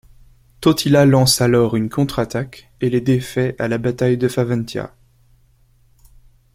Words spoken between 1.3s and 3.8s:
alors une contre-attaque et les défait à la